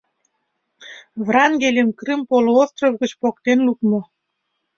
[1.25, 4.01] Врангельым Крым полуостров гыч поктен лукмо.